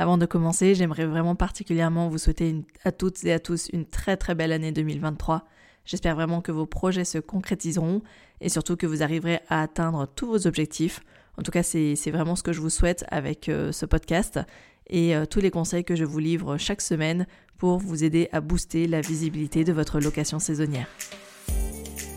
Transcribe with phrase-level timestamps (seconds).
[0.00, 4.16] Avant de commencer, j'aimerais vraiment particulièrement vous souhaiter à toutes et à tous une très
[4.16, 5.44] très belle année 2023.
[5.84, 8.00] J'espère vraiment que vos projets se concrétiseront
[8.40, 11.00] et surtout que vous arriverez à atteindre tous vos objectifs.
[11.36, 14.40] En tout cas, c'est vraiment ce que je vous souhaite avec euh, ce podcast
[14.86, 17.26] et euh, tous les conseils que je vous livre chaque semaine
[17.58, 20.88] pour vous aider à booster la visibilité de votre location saisonnière.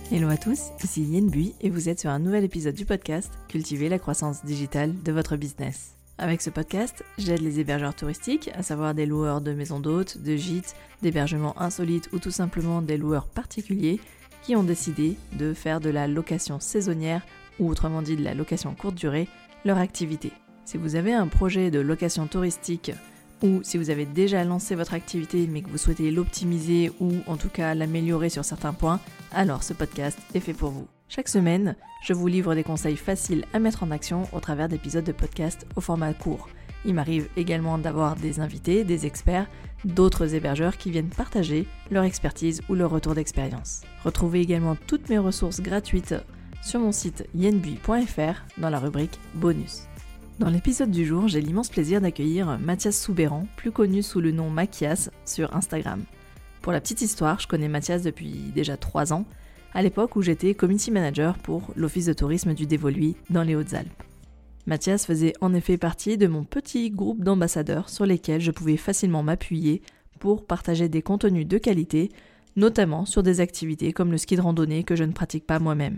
[0.10, 3.30] Hello à tous, ici Yen Bui et vous êtes sur un nouvel épisode du podcast
[3.50, 5.93] Cultiver la croissance digitale de votre business.
[6.20, 10.36] Avec ce podcast, j'aide les hébergeurs touristiques, à savoir des loueurs de maisons d'hôtes, de
[10.36, 14.00] gîtes, d'hébergements insolites ou tout simplement des loueurs particuliers
[14.44, 17.26] qui ont décidé de faire de la location saisonnière
[17.60, 19.28] ou autrement dit de la location courte durée
[19.66, 20.32] leur activité.
[20.66, 22.92] Si vous avez un projet de location touristique
[23.42, 27.38] ou si vous avez déjà lancé votre activité mais que vous souhaitez l'optimiser ou en
[27.38, 29.00] tout cas l'améliorer sur certains points,
[29.32, 30.88] alors ce podcast est fait pour vous.
[31.16, 35.04] Chaque semaine, je vous livre des conseils faciles à mettre en action au travers d'épisodes
[35.04, 36.50] de podcast au format court.
[36.86, 39.46] Il m'arrive également d'avoir des invités, des experts,
[39.86, 43.82] d'autres hébergeurs qui viennent partager leur expertise ou leur retour d'expérience.
[44.04, 46.16] Retrouvez également toutes mes ressources gratuites
[46.64, 49.84] sur mon site yenbui.fr dans la rubrique bonus.
[50.40, 54.50] Dans l'épisode du jour, j'ai l'immense plaisir d'accueillir Mathias Soubéran, plus connu sous le nom
[54.50, 56.06] Machias sur Instagram.
[56.64, 59.26] Pour la petite histoire, je connais Mathias depuis déjà 3 ans,
[59.74, 64.04] à l'époque où j'étais community manager pour l'Office de tourisme du Dévoluy dans les Hautes-Alpes.
[64.66, 69.24] Mathias faisait en effet partie de mon petit groupe d'ambassadeurs sur lesquels je pouvais facilement
[69.24, 69.82] m'appuyer
[70.20, 72.12] pour partager des contenus de qualité,
[72.56, 75.98] notamment sur des activités comme le ski de randonnée que je ne pratique pas moi-même.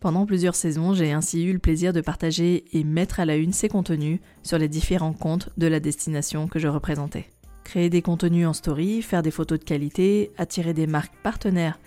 [0.00, 3.52] Pendant plusieurs saisons, j'ai ainsi eu le plaisir de partager et mettre à la une
[3.52, 7.26] ces contenus sur les différents comptes de la destination que je représentais.
[7.64, 11.78] Créer des contenus en story, faire des photos de qualité, attirer des marques partenaires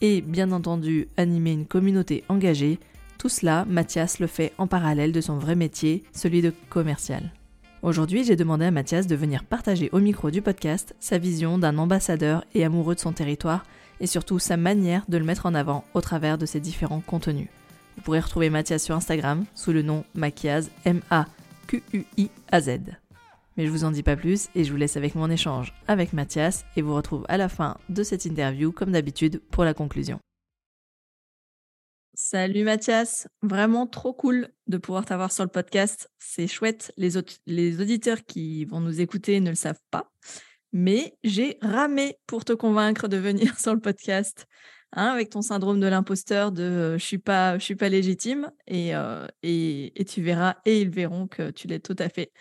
[0.00, 2.78] et bien entendu animer une communauté engagée,
[3.18, 7.32] tout cela, Mathias le fait en parallèle de son vrai métier, celui de commercial.
[7.82, 11.78] Aujourd'hui, j'ai demandé à Mathias de venir partager au micro du podcast sa vision d'un
[11.78, 13.64] ambassadeur et amoureux de son territoire
[14.00, 17.48] et surtout sa manière de le mettre en avant au travers de ses différents contenus.
[17.96, 22.70] Vous pourrez retrouver Mathias sur Instagram sous le nom Maquiaz, M-A-Q-U-I-A-Z.
[23.56, 26.12] Mais je vous en dis pas plus et je vous laisse avec mon échange avec
[26.12, 30.18] Mathias et vous retrouve à la fin de cette interview comme d'habitude pour la conclusion.
[32.14, 36.10] Salut Mathias, vraiment trop cool de pouvoir t'avoir sur le podcast.
[36.18, 37.12] C'est chouette, les,
[37.46, 40.10] les auditeurs qui vont nous écouter ne le savent pas,
[40.72, 44.46] mais j'ai ramé pour te convaincre de venir sur le podcast.
[44.92, 47.22] Hein, avec ton syndrome de l'imposteur de euh, je suis
[47.60, 51.94] suis pas légitime euh, et, et, tu verras et ils verront que tu l'es tout
[52.00, 52.32] à fait.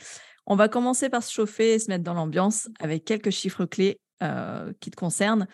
[0.50, 4.00] On va commencer par se chauffer et se mettre dans l'ambiance avec quelques chiffres clés
[4.22, 5.48] euh, qui te concernent.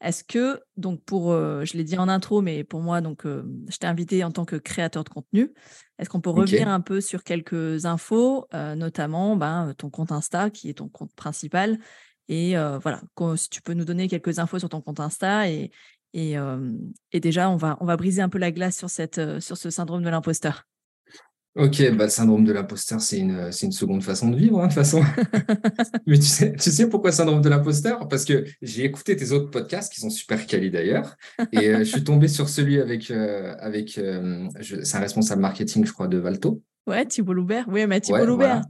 [0.00, 3.86] Est-ce que, donc pour, je l'ai dit en intro, mais pour moi, donc, je t'ai
[3.88, 5.52] invité en tant que créateur de contenu.
[5.98, 10.70] Est-ce qu'on peut revenir un peu sur quelques infos, notamment ben, ton compte Insta, qui
[10.70, 11.80] est ton compte principal,
[12.28, 13.00] et voilà,
[13.34, 15.72] si tu peux nous donner quelques infos sur ton compte Insta et,
[16.14, 16.36] et,
[17.14, 20.04] déjà, on va, on va briser un peu la glace sur, cette, sur ce syndrome
[20.04, 20.64] de l'imposteur.
[21.58, 24.72] Ok, bah, le syndrome de l'imposteur, c'est une, une seconde façon de vivre, hein, de
[24.72, 25.02] toute façon.
[26.06, 28.06] Mais tu sais, tu sais pourquoi syndrome de l'imposteur?
[28.08, 31.16] Parce que j'ai écouté tes autres podcasts, qui sont super quali d'ailleurs,
[31.52, 34.00] et je suis tombé sur celui avec, avec
[34.72, 36.62] c'est un responsable marketing, je crois, de Valto.
[36.88, 37.66] Ouais, Thibault Loubert.
[37.68, 38.62] Oui, mais Thibault Loubert.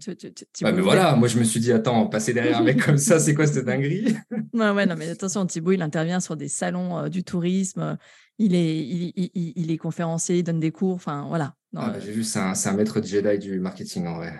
[0.60, 0.72] Voilà.
[0.72, 3.32] mais voilà, moi je me suis dit, attends, passer derrière un mec comme ça, c'est
[3.32, 4.16] quoi cette dinguerie?
[4.54, 7.96] Ouais, ouais, non, mais attention, Thibault, il intervient sur des salons euh, du tourisme.
[8.38, 10.94] Il est, il, il, il, est conférencier, il donne des cours.
[10.94, 11.54] Enfin, voilà.
[11.76, 14.32] Ah, J'ai vu, c'est un, un, maître Jedi du marketing en vrai.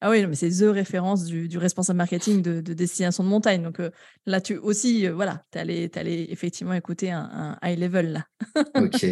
[0.00, 3.62] Ah oui, mais c'est the référence du, du, responsable marketing de, de, Destination de Montagne.
[3.62, 3.90] Donc euh,
[4.26, 8.26] là, tu aussi, euh, voilà, tu allé effectivement écouter un, un high level là.
[8.76, 9.04] ok.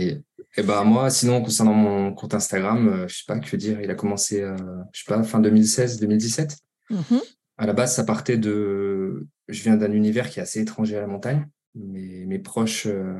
[0.56, 3.80] Et eh ben moi, sinon, concernant mon compte Instagram, euh, je sais pas que dire,
[3.80, 4.56] il a commencé, euh,
[4.92, 6.58] je sais pas, fin 2016-2017.
[6.90, 7.16] Mmh
[7.56, 9.28] à la base, ça partait de.
[9.46, 11.46] Je viens d'un univers qui est assez étranger à la montagne.
[11.76, 13.14] Mes, mes proches, euh,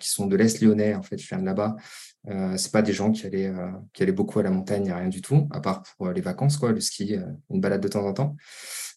[0.00, 1.76] qui sont de l'Est lyonnais, en fait, je viens de là-bas.
[2.28, 3.52] Euh, c'est pas des gens qui allaient,
[3.92, 6.72] qui allaient beaucoup à la montagne, rien du tout, à part pour les vacances, quoi,
[6.72, 7.16] le ski,
[7.50, 8.36] une balade de temps en temps.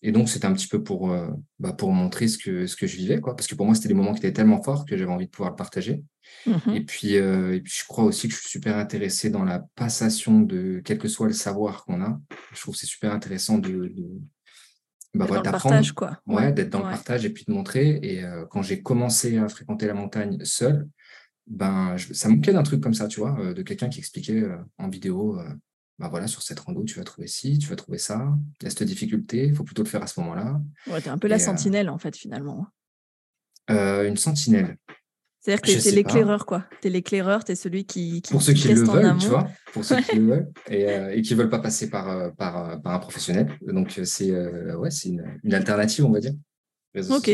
[0.03, 1.27] Et donc, c'était un petit peu pour, euh,
[1.59, 3.35] bah, pour montrer ce que, ce que je vivais, quoi.
[3.35, 5.31] Parce que pour moi, c'était des moments qui étaient tellement forts que j'avais envie de
[5.31, 6.03] pouvoir le partager.
[6.47, 9.43] Mmh et, puis, euh, et puis, je crois aussi que je suis super intéressé dans
[9.43, 12.19] la passation de quel que soit le savoir qu'on a.
[12.53, 13.93] Je trouve que c'est super intéressant de,
[15.13, 16.19] bah, d'apprendre, quoi.
[16.25, 17.99] Ouais, d'être dans le partage et puis de montrer.
[18.01, 20.87] Et euh, quand j'ai commencé à fréquenter la montagne seul,
[21.47, 24.43] ben, ça manquait d'un truc comme ça, tu vois, de quelqu'un qui expliquait
[24.77, 25.39] en vidéo
[26.01, 28.67] bah voilà, sur cette rando, tu vas trouver ci, tu vas trouver ça, il y
[28.67, 30.59] a cette difficulté, il faut plutôt le faire à ce moment-là.
[30.87, 32.67] Ouais, tu un peu la euh sentinelle, en fait, finalement.
[33.69, 33.75] Hein.
[33.75, 34.77] Euh, une sentinelle.
[35.39, 36.65] C'est-à-dire que tu es l'éclaireur, quoi.
[36.81, 39.47] Tu es l'éclaireur, tu es celui qui, qui Pour ceux qui le veulent, tu vois,
[39.73, 42.31] pour ceux qui le veulent et, euh, et qui ne veulent pas passer par, euh,
[42.31, 43.55] par, euh, par un professionnel.
[43.61, 46.33] Donc, c'est ouais, une, une, alternative, on va dire.
[47.09, 47.29] Ok.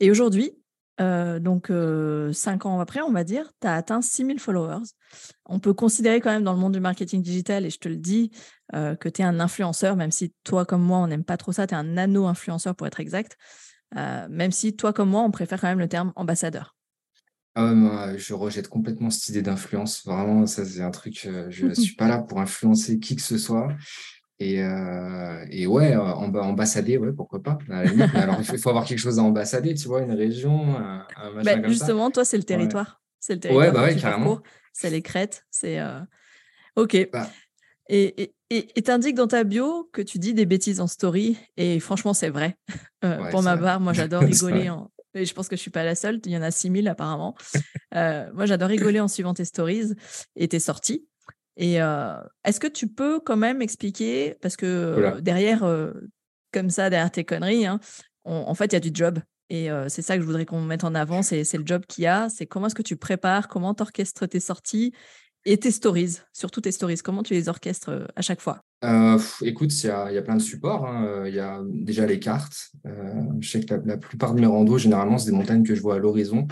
[0.00, 0.52] Et aujourd'hui,
[1.00, 1.72] donc
[2.32, 4.84] cinq ans après, on va dire, tu as atteint 6000 followers.
[5.46, 7.96] On peut considérer quand même dans le monde du marketing digital, et je te le
[7.96, 8.30] dis,
[8.72, 11.66] que tu es un influenceur, même si toi comme moi, on n'aime pas trop ça,
[11.66, 13.36] tu es un nano-influenceur pour être exact.
[13.94, 16.76] même si toi comme moi, on préfère quand même le terme ambassadeur.
[17.56, 20.04] Ah ouais, moi, je rejette complètement cette idée d'influence.
[20.06, 23.22] Vraiment, ça, c'est un truc, euh, je ne suis pas là pour influencer qui que
[23.22, 23.74] ce soit.
[24.40, 27.58] Et, euh, et ouais, ambassader, ouais, pourquoi pas.
[28.14, 31.68] alors, il faut avoir quelque chose à ambassader, tu vois, une région, un, machin bah,
[31.68, 33.02] Justement, toi, c'est le territoire.
[33.20, 33.66] C'est le territoire.
[33.66, 34.40] Ouais, bah ouais, carrément.
[34.72, 35.44] C'est les crêtes.
[35.50, 35.78] C'est.
[35.78, 36.00] Euh,
[36.76, 37.08] ok.
[37.12, 37.28] Bah
[37.92, 41.36] et tu indiques dans ta bio que tu dis des bêtises en story.
[41.56, 42.56] Et franchement, c'est vrai.
[43.30, 45.94] pour ma part, moi, j'adore rigoler en, et je pense que je suis pas la
[45.94, 46.20] seule.
[46.24, 47.34] Il y en a 6000 apparemment.
[47.96, 49.94] Euh, moi, j'adore rigoler en suivant tes stories
[50.36, 51.06] et tes sorties.
[51.56, 55.64] Et euh, est-ce que tu peux quand même expliquer, parce que derrière,
[56.52, 57.80] comme ça, derrière tes conneries, hein,
[58.24, 59.18] en fait, il y a du job.
[59.50, 62.06] Et c'est ça que je voudrais qu'on mette en avant, c'est le job qu'il y
[62.06, 62.28] a.
[62.28, 64.92] C'est comment est-ce que tu prépares, comment tu orchestres tes sorties
[65.44, 66.98] et tes stories, surtout tes stories.
[66.98, 68.62] Comment tu les orchestres à chaque fois?
[68.84, 70.86] Euh, écoute, il y, a, y a, plein de supports.
[70.86, 71.26] Hein.
[71.26, 72.70] Il y a déjà les cartes.
[72.86, 75.82] Euh, je sais que la, plupart de mes randos, généralement, c'est des montagnes que je
[75.82, 76.46] vois à l'horizon.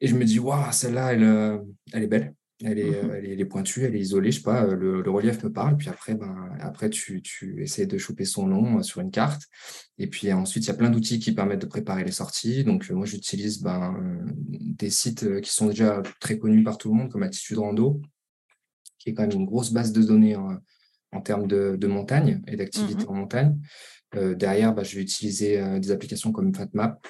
[0.00, 1.60] Et je me dis, waouh, celle-là, elle,
[1.92, 2.34] elle, est belle.
[2.64, 5.52] Elle est, mmh elle, est, pointue, elle est isolée, je sais pas, le, relief me
[5.52, 5.76] parle.
[5.76, 9.42] Puis après, ben, après tu, tu essaies de choper son nom sur une carte.
[9.96, 12.64] Et puis ensuite, il y a plein d'outils qui permettent de préparer les sorties.
[12.64, 17.12] Donc, moi, j'utilise ben, des sites qui sont déjà très connus par tout le monde,
[17.12, 18.02] comme Attitude Rando,
[18.98, 20.36] qui est quand même une grosse base de données
[21.12, 23.58] en termes de, montagne et d'activité mmh en montagne.
[24.14, 27.06] Euh, derrière, bah, je vais utiliser euh, des applications comme FatMap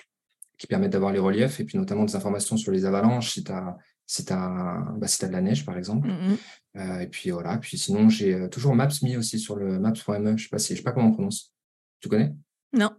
[0.59, 3.53] qui permettent d'avoir les reliefs et puis notamment des informations sur les avalanches si tu
[3.53, 3.77] as,
[4.09, 6.09] si as, bah, si as de la neige, par exemple.
[6.09, 6.37] Mmh
[6.77, 7.57] euh, et puis voilà.
[7.59, 10.37] Puis sinon, j'ai toujours Maps.me aussi sur le maps.me.
[10.37, 11.53] Je ne sais, sais, pas comment on prononce.
[12.01, 12.33] Tu connais?
[12.73, 12.91] Non.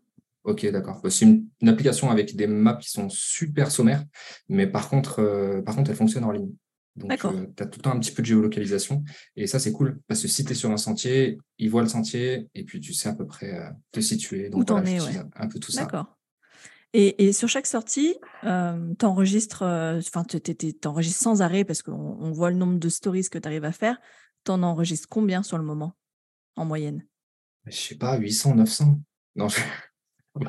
[0.43, 1.01] Ok, d'accord.
[1.01, 4.03] Bah, c'est une, application avec des maps qui sont super sommaires,
[4.49, 6.51] mais par contre, par contre, elle fonctionne en ligne.
[6.99, 9.03] Donc, euh, tu as tout le temps un petit peu de géolocalisation.
[9.35, 9.99] Et ça, c'est cool.
[10.07, 12.93] Parce que si tu es sur un sentier, il voit le sentier et puis tu
[12.93, 14.49] sais à peu près euh, te situer.
[14.49, 14.97] Donc, Où t'en es,
[15.35, 15.83] un peu tout ça.
[15.83, 16.18] D'accord.
[16.93, 18.15] Et, sur chaque sortie,
[18.45, 23.29] euh, tu enregistres, enfin, tu enregistres sans arrêt parce qu'on voit le nombre de stories
[23.29, 23.99] que tu arrives à faire.
[24.43, 25.95] Tu en enregistres combien sur le moment,
[26.55, 27.05] en moyenne?
[27.65, 28.99] Je sais pas, 800, 900.
[29.35, 29.59] Non, je...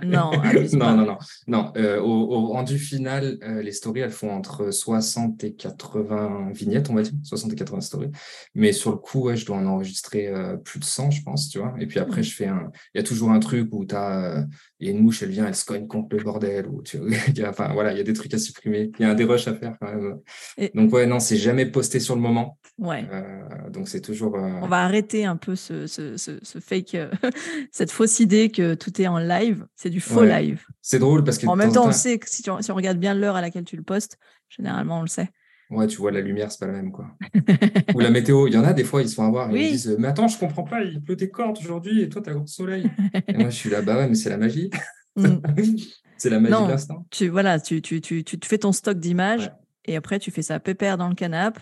[0.05, 0.31] Non,
[0.73, 1.73] non, non, non, non.
[1.77, 6.94] Euh, au, rendu final, euh, les stories, elles font entre 60 et 80 vignettes, on
[6.94, 8.11] va dire, 60 et 80 stories.
[8.55, 11.59] Mais sur le coup, je dois en enregistrer euh, plus de 100, je pense, tu
[11.59, 11.75] vois.
[11.79, 12.25] Et puis après, mmh.
[12.25, 12.71] je fais un.
[12.94, 14.44] Il y a toujours un truc où tu as.
[14.81, 16.67] Il y a une mouche, elle vient, elle se cogne contre le bordel.
[16.69, 16.99] Ou tu...
[17.47, 18.91] enfin, voilà, il y a des trucs à supprimer.
[18.99, 20.19] Il y a un dérush à faire quand même.
[20.75, 22.59] Donc, ouais, non, c'est jamais posté sur le moment.
[22.79, 23.05] Ouais.
[23.71, 24.35] donc, c'est toujours.
[24.35, 26.97] On va arrêter un peu ce, ce, ce fake,
[27.73, 30.62] cette fausse idée que tout est en live c'est du faux live.
[30.82, 31.47] C'est drôle parce que.
[31.47, 33.82] En même temps, on sait que si, on regarde bien l'heure à laquelle tu le
[33.82, 34.19] postes,
[34.50, 35.31] généralement, on le sait.
[35.71, 37.06] Ouais, tu vois, la lumière, c'est pas la même, quoi.
[37.94, 38.47] Ou la météo.
[38.47, 40.29] Il y en a des fois, ils se font avoir et ils disent Mais attends,
[40.29, 42.91] je comprends pas, il pleut des cordes aujourd'hui et toi, tu as le soleil.
[43.27, 44.69] et moi, je suis là, bah ouais, mais c'est la magie.
[45.17, 45.37] Mm.
[46.19, 47.06] c'est la magie de l'instant.
[47.11, 49.50] Tu, voilà, tu, tu, tu, tu, fais ton stock d'images
[49.87, 51.61] et après, tu fais ça pépère dans le canapé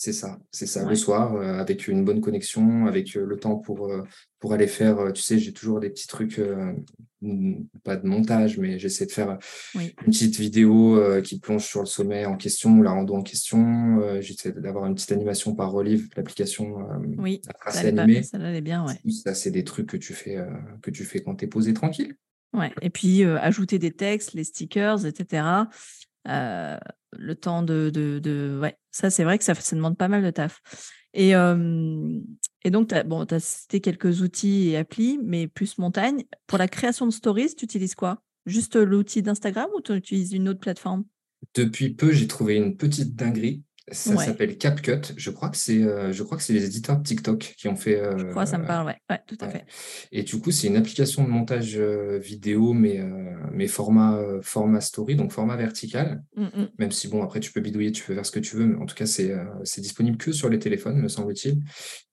[0.00, 0.88] c'est ça, c'est ça.
[0.88, 4.04] Le soir, euh, avec une bonne connexion, avec euh, le temps pour, euh,
[4.38, 6.40] pour aller faire, tu sais, j'ai toujours des petits trucs,
[7.82, 9.38] pas de montage, mais j'essaie de faire
[9.74, 14.20] une petite vidéo qui plonge sur le sommet en question, la rando en question.
[14.20, 16.76] j'essaie d'avoir une petite animation par relive, l'application
[17.16, 18.22] oui, ça animée.
[18.22, 19.10] ça allait bien, ouais.
[19.10, 20.38] Ça, c'est des trucs que tu fais,
[20.80, 22.14] que tu fais quand tu es posé tranquille.
[22.52, 22.72] Ouais.
[22.80, 25.42] Et puis, ajouter des textes, les stickers, etc.
[26.28, 30.60] Le temps de, Ouais, ça, c'est vrai que ça, ça, demande pas mal de taf.
[31.14, 36.24] Et, donc, tu bon, as cité quelques outils et applis, mais plus montagne.
[36.46, 38.22] Pour la création de stories, tu utilises quoi?
[38.46, 41.04] Juste l'outil d'Instagram ou tu utilises une autre plateforme?
[41.54, 43.62] Depuis peu, j'ai trouvé une petite dinguerie.
[43.92, 45.14] Ça s'appelle CapCut.
[45.16, 47.76] Je crois que c'est, euh, je crois que c'est les éditeurs de TikTok qui ont
[47.76, 48.02] fait.
[48.16, 49.64] je crois, ça me parle, ouais, ouais tout à fait.
[50.12, 54.80] Et du coup, c'est une application de montage euh, vidéo, mais, euh, mais format, format
[54.80, 56.22] story, donc format vertical.
[56.36, 56.68] Mmh, mmh.
[56.78, 58.76] Même si bon, après tu peux bidouiller, tu peux faire ce que tu veux, mais
[58.76, 61.62] en tout cas, c'est, c'est disponible que sur les téléphones, me semble-t-il.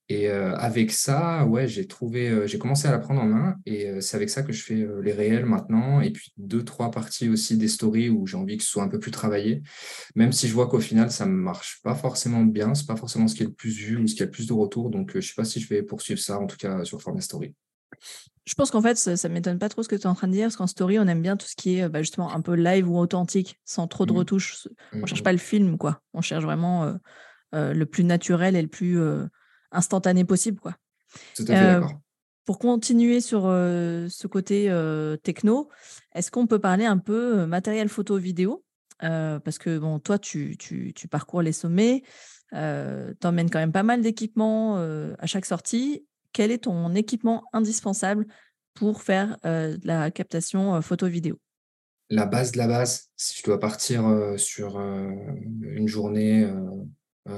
[0.08, 3.56] Et euh, avec ça, ouais, j'ai trouvé, euh, j'ai commencé à la prendre en main
[3.66, 6.00] et euh, c'est avec ça que je fais les réels maintenant.
[6.00, 8.88] Et puis deux, trois parties aussi des stories où j'ai envie que ce soit un
[8.88, 9.64] peu plus travaillé.
[10.14, 13.28] Même si je vois qu'au final, ça ne marche pas forcément bien, c'est pas forcément
[13.28, 14.92] ce qui est le plus vu ou ce qui a le plus de retours.
[14.92, 17.56] Donc je sais pas si je vais poursuivre ça, en tout cas sur format story.
[18.46, 20.28] Je pense qu'en fait, ça, ne m'étonne pas trop ce que tu es en train
[20.28, 22.42] de dire, parce qu'en story, on aime bien tout ce qui est bah, justement un
[22.42, 24.18] peu live ou authentique, sans trop de mmh.
[24.18, 24.68] retouches.
[24.94, 25.24] On ne cherche mmh.
[25.24, 26.00] pas le film, quoi.
[26.14, 26.94] On cherche vraiment
[27.54, 29.00] le plus naturel et le plus
[29.76, 30.76] instantané possible, quoi.
[31.36, 32.00] Tout à fait d'accord.
[32.46, 34.72] Pour continuer sur ce côté
[35.24, 35.70] techno,
[36.14, 38.64] est-ce qu'on peut parler un peu matériel photo vidéo?
[39.00, 42.04] Parce que bon, toi, tu, tu, tu parcours les sommets,
[42.52, 46.06] tu emmènes quand même pas mal d'équipements à chaque sortie.
[46.34, 48.28] Quel est ton équipement indispensable
[48.76, 51.40] pour faire de la captation photo-vidéo
[52.12, 54.04] La base de la base, si je dois partir
[54.38, 56.48] sur une journée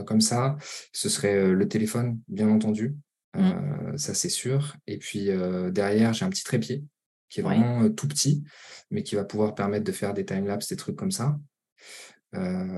[0.06, 0.58] comme ça,
[0.92, 2.96] ce serait le téléphone, bien entendu.
[3.36, 3.98] Mmh.
[3.98, 4.76] ça c'est sûr.
[4.88, 5.30] Et puis
[5.72, 6.84] derrière, j'ai un petit trépied
[7.30, 8.44] qui est vraiment tout petit,
[8.90, 11.38] mais qui va pouvoir permettre de faire des timelapses, des trucs comme ça.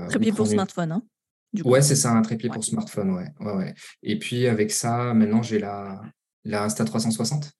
[0.08, 1.02] trépied pour smartphone, hein
[1.64, 3.26] Ouais, c'est ça, un trépied pour smartphone, ouais.
[3.40, 3.74] ouais, ouais.
[4.02, 6.00] Et puis avec ça, maintenant j'ai la,
[6.44, 7.50] la Insta360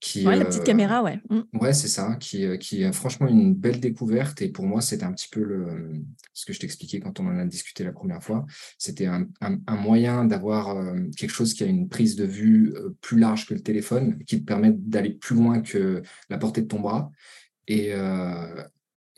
[0.00, 1.20] qui, ouais, la petite euh, caméra, ouais.
[1.28, 1.40] Mmh.
[1.54, 4.40] Ouais, c'est ça, qui, euh, qui est franchement une belle découverte.
[4.42, 6.02] Et pour moi, c'était un petit peu le,
[6.34, 8.46] ce que je t'expliquais quand on en a discuté la première fois.
[8.78, 13.18] C'était un, un, moyen d'avoir euh, quelque chose qui a une prise de vue plus
[13.18, 16.80] large que le téléphone, qui te permet d'aller plus loin que la portée de ton
[16.80, 17.10] bras
[17.66, 17.92] et,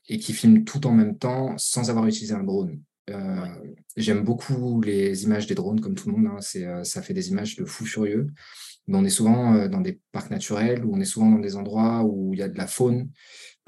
[0.09, 2.81] et qui filme tout en même temps sans avoir utilisé un drone.
[3.97, 6.27] J'aime beaucoup les images des drones, comme tout le monde.
[6.27, 6.41] Hein.
[6.41, 8.29] C'est, ça fait des images de fou furieux
[8.99, 12.05] on est souvent euh, dans des parcs naturels ou on est souvent dans des endroits
[12.05, 13.11] où il y a de la faune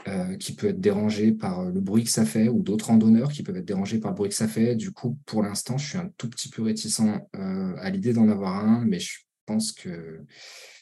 [0.09, 3.31] euh, qui peut être dérangée par euh, le bruit que ça fait ou d'autres randonneurs
[3.33, 4.75] qui peuvent être dérangés par le bruit que ça fait.
[4.75, 7.03] Du coup, pour l'instant, je suis un tout petit peu réticent
[7.33, 10.25] à l'idée d'en avoir un, mais je pense que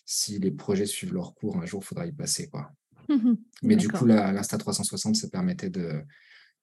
[0.05, 2.49] si les projets suivent leur cours, un jour, il faudra y passer.
[2.49, 2.71] Quoi.
[3.63, 6.03] mais du coup, l'Insta360, ça permettait de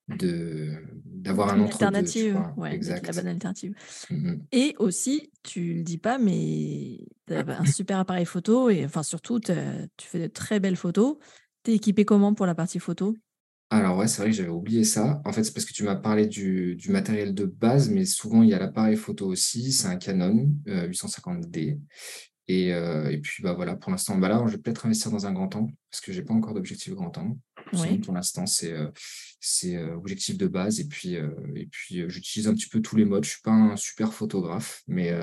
[0.08, 3.76] d'avoir un alternative, la bonne alternative.
[4.10, 8.86] Mmh et aussi, tu le dis pas, mais tu as un super appareil photo et
[8.86, 9.54] enfin surtout, tu
[10.00, 11.18] fais de très belles photos.
[11.64, 13.16] Tu es équipé comment pour la partie photo?
[13.70, 15.22] Alors ouais, c'est vrai que j'avais oublié ça.
[15.26, 18.42] En fait, c'est parce que tu m'as parlé du, du, matériel de base, mais souvent
[18.42, 19.74] il y a l'appareil photo aussi.
[19.74, 21.74] C'est un Canon 850D.
[21.74, 21.78] Euh,
[22.48, 25.26] et, euh, et, puis bah voilà, pour l'instant, bah là, je vais peut-être investir dans
[25.26, 27.38] un grand angle parce que j'ai pas encore d'objectif grand angle.
[28.04, 28.90] Pour l'instant, c'est euh,
[29.40, 30.80] c'est euh, objectif de base.
[30.80, 33.24] Et puis, et puis j'utilise un petit peu tous les modes.
[33.24, 35.14] Je suis pas un super photographe, mais,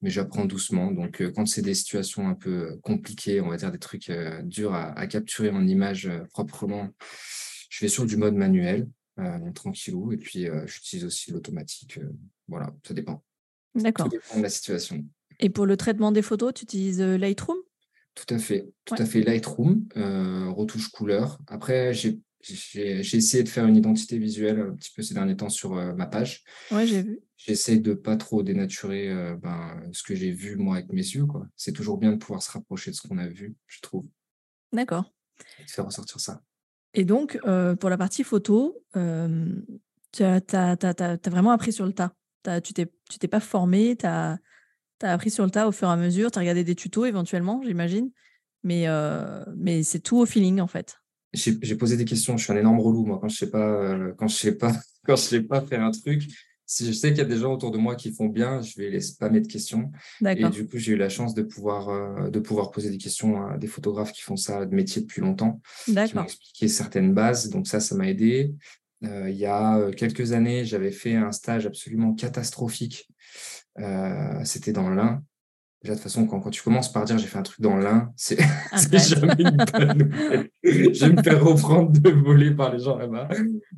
[0.00, 0.92] mais j'apprends doucement.
[0.92, 4.10] Donc, quand c'est des situations un peu compliquées, on va dire des trucs
[4.44, 6.90] durs à, à, capturer en image proprement,
[7.68, 8.88] je vais sur du mode manuel,
[9.54, 10.12] tranquillou.
[10.12, 11.98] Et puis, j'utilise aussi l'automatique.
[12.48, 13.22] voilà, ça dépend.
[13.74, 14.06] D'accord.
[14.06, 15.04] Ça dépend de la situation.
[15.38, 17.58] Et pour le traitement des photos, tu utilises euh, Lightroom?
[18.16, 21.38] Tout à fait, tout à fait Lightroom, euh, retouche couleur.
[21.48, 25.76] Après, j'ai essayé de faire une identité visuelle un petit peu ces derniers temps sur
[25.76, 26.42] euh, ma page.
[26.70, 27.20] Ouais, j'ai vu.
[27.36, 31.26] J'essaie de pas trop dénaturer ben, ce que j'ai vu moi avec mes yeux.
[31.54, 34.06] C'est toujours bien de pouvoir se rapprocher de ce qu'on a vu, je trouve.
[34.72, 35.12] D'accord.
[35.62, 36.40] De faire ressortir ça.
[36.94, 37.38] Et donc,
[37.78, 42.14] pour la partie photo, tu as, as, vraiment appris sur le tas.
[42.62, 44.38] tu t'es pas formé, tu as
[45.00, 46.74] tu as appris sur le tas au fur et à mesure, tu as regardé des
[46.74, 48.10] tutos éventuellement, j'imagine,
[48.62, 50.96] mais, euh, mais c'est tout au feeling en fait.
[51.32, 54.12] J'ai posé des questions, je suis un énorme relou moi quand je sais pas euh,
[54.16, 54.72] quand je sais pas
[55.04, 56.24] quand je sais pas faire un truc.
[56.68, 58.76] Si je sais qu'il y a des gens autour de moi qui font bien, je
[58.76, 59.92] vais les spammer de questions.
[60.24, 63.40] Et du coup, j'ai eu la chance de pouvoir, euh, de pouvoir poser des questions
[63.40, 67.50] à des photographes qui font ça de métier depuis longtemps, qui m'ont expliqué certaines bases.
[67.50, 68.52] Donc ça, ça m'a aidé.
[69.02, 73.08] il y a quelques années, j'avais fait un stage absolument catastrophique
[73.78, 75.22] euh, c'était dans l'Ain.
[75.82, 77.76] Déjà, de toute façon, quand, quand, tu commences par dire j'ai fait un truc dans
[77.76, 78.38] l'Ain, c'est
[78.92, 80.50] jamais une bonne nouvelle.
[80.64, 83.28] Je vais me faire reprendre de voler par les gens là-bas.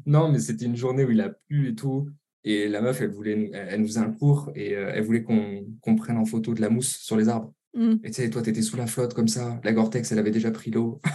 [0.06, 2.08] Non, mais c'était une journée où il a plu et tout.
[2.44, 5.96] Et la meuf, elle, voulait, elle nous faisait un cours et euh, elle voulait qu'on
[5.96, 7.52] prenne en photo de la mousse sur les arbres.
[7.74, 7.96] Mm.
[8.04, 9.60] Et tu sais, toi, tu étais sous la flotte comme ça.
[9.64, 11.00] La Gore-Tex, elle avait déjà pris l'eau.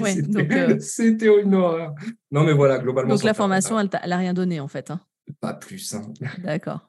[0.00, 1.94] Ouais, euh, c'était une horreur.
[2.30, 3.12] Non, mais voilà, globalement.
[3.12, 4.90] Donc la formation, elle n'a rien donné en fait.
[4.90, 5.00] Hein.
[5.40, 5.94] Pas plus.
[5.94, 6.02] Hein.
[6.38, 6.88] D'accord.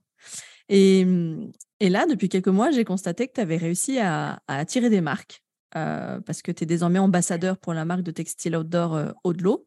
[0.69, 4.89] Et, mmh, et, là, depuis quelques mois, j'ai constaté que tu avais réussi à, attirer
[4.89, 5.43] des marques
[5.75, 9.65] euh, parce que tu es désormais ambassadeur pour la marque de textile outdoor euh, Audelot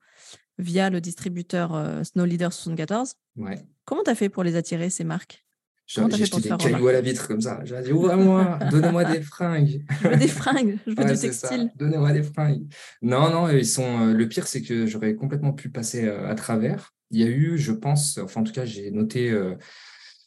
[0.58, 3.14] via le distributeur euh, Snow Leader 74.
[3.36, 3.58] Ouais.
[3.84, 5.44] Comment tu as fait pour les attirer, ces marques?
[5.86, 7.60] J'ai jeté des cailloux à la vitre comme ça.
[7.64, 9.84] J'ai dit, ouvrez-moi, donnez-moi des fringues.
[10.02, 11.72] Je veux des fringues, je veux du textile.
[11.74, 12.62] Donnez-moi des fringues.
[13.02, 14.06] Non, non, ils sont.
[14.06, 16.94] le pire, c'est que j'aurais complètement pu passer à travers.
[17.10, 19.36] Il y a eu, je pense, enfin en tout cas, j'ai noté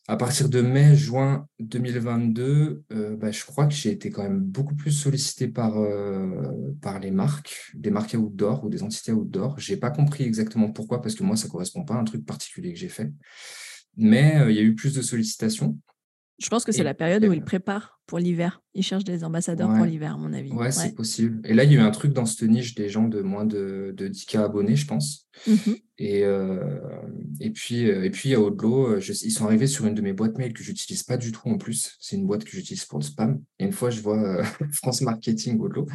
[0.07, 4.41] à partir de mai, juin 2022, euh, bah, je crois que j'ai été quand même
[4.41, 9.57] beaucoup plus sollicité par, euh, par les marques, des marques outdoor ou des entités outdoor.
[9.59, 12.03] Je n'ai pas compris exactement pourquoi, parce que moi, ça ne correspond pas à un
[12.03, 13.11] truc particulier que j'ai fait.
[13.95, 15.77] Mais euh, il y a eu plus de sollicitations.
[16.39, 18.61] Je pense que c'est la période où ils préparent pour l'hiver.
[18.73, 20.51] Ils cherchent des ambassadeurs pour l'hiver, à mon avis.
[20.51, 21.39] Ouais, c'est possible.
[21.45, 23.45] Et là, il y a eu un truc dans cette niche des gens de moins
[23.45, 25.29] de, de 10K abonnés, je pense.
[25.47, 26.79] Mmh et, euh,
[27.39, 30.13] et, puis, euh, et puis, à Odlo, euh, ils sont arrivés sur une de mes
[30.13, 31.97] boîtes mail que j'utilise pas du tout en plus.
[31.99, 33.41] C'est une boîte que j'utilise pour le spam.
[33.59, 35.87] Et une fois, je vois France Marketing Odlo.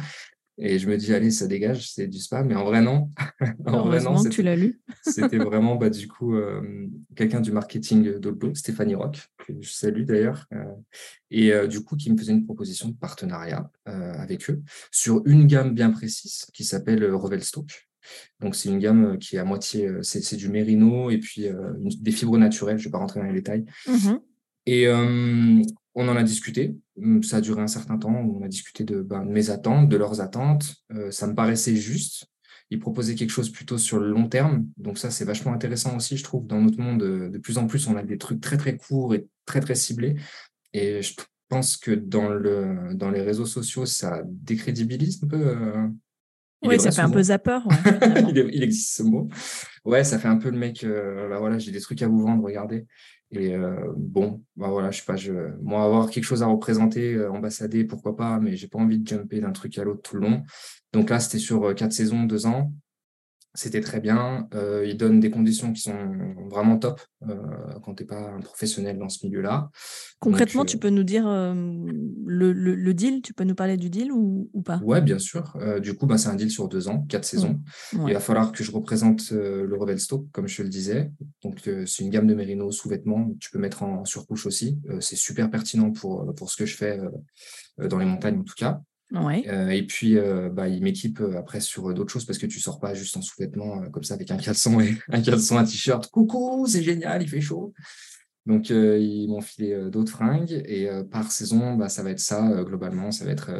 [0.61, 2.47] Et je me dis, allez, ça dégage, c'est du spam.
[2.47, 3.09] Mais en vrai, non.
[3.65, 4.21] en vrai, non.
[4.21, 4.81] tu l'as lu.
[5.03, 10.03] C'était vraiment, bah, du coup, euh, quelqu'un du marketing d'Oldo, Stéphanie Rock, que je salue
[10.03, 10.45] d'ailleurs.
[10.53, 10.65] Euh,
[11.31, 15.47] et euh, du coup, qui me faisait une proposition de partenariat avec eux sur une
[15.47, 17.88] gamme bien précise qui s'appelle Revelstock.
[18.39, 21.47] Donc, c'est une gamme qui est à moitié, c'est du mérino et puis
[21.99, 22.77] des fibres naturelles.
[22.77, 23.65] Je ne vais pas rentrer dans les détails.
[23.87, 24.15] Mmh
[24.65, 24.87] et
[25.99, 26.77] on en a discuté.
[27.01, 28.13] Hum, ça a duré un certain temps.
[28.13, 30.75] On a discuté de, ben, mes attentes, de leurs attentes.
[30.93, 32.27] Euh, ça me paraissait juste.
[32.69, 34.67] Ils proposaient quelque chose plutôt sur le long terme.
[34.77, 36.45] Donc ça, c'est vachement intéressant aussi, je trouve.
[36.45, 39.15] Dans notre monde, euh, de plus en plus, on a des trucs très, très courts
[39.15, 40.15] et très, très ciblés.
[40.73, 41.15] Et je
[41.49, 45.47] pense que dans, le, dans les réseaux sociaux, ça décrédibilise un peu.
[45.47, 45.87] Euh,
[46.63, 47.59] oui, ça fait un peu zapper.
[48.29, 49.27] il, existe ce mot.
[49.85, 52.43] Ouais, ça fait un peu le mec, bah voilà, j'ai des trucs à vous vendre,
[52.43, 52.85] regardez.
[53.31, 57.13] Et euh, bon, bah voilà, je sais pas, je, moi, avoir quelque chose à représenter,
[57.13, 60.15] euh, ambassader, pourquoi pas, mais j'ai pas envie de jumper d'un truc à l'autre tout
[60.15, 60.43] le long.
[60.93, 62.73] Donc là, c'était sur euh, quatre saisons, deux ans.
[63.55, 64.47] C'était très bien.
[64.53, 67.35] Euh, il donne des conditions qui sont vraiment top euh,
[67.83, 69.71] quand tu n'es pas un professionnel dans ce milieu-là.
[70.19, 74.79] Concrètement, tu peux nous dire le, deal Tu peux nous parler du deal ou, pas?
[74.83, 75.57] Oui, bien sûr.
[75.81, 77.59] du coup, bah, c'est un deal sur deux ans, quatre saisons.
[77.93, 81.11] Il va falloir que je représente le Revel Stock, comme je te le disais.
[81.43, 83.31] Donc, c'est une gamme de mérino sous-vêtements.
[83.39, 84.79] Tu peux mettre en surcouche aussi.
[84.99, 86.99] c'est super pertinent pour, pour ce que je fais
[87.79, 88.81] dans les montagnes, en tout cas.
[89.13, 92.59] Euh, et puis, euh, bah, il m'équipe euh, après sur d'autres choses parce que tu
[92.59, 96.07] sors pas juste en sous-vêtements comme ça avec un caleçon et un caleçon, un t-shirt.
[96.11, 97.73] Coucou, c'est génial, il fait chaud.
[98.45, 103.11] Donc, ils m'ont filé d'autres fringues et par saison, bah, ça va être ça globalement.
[103.11, 103.51] Ça va être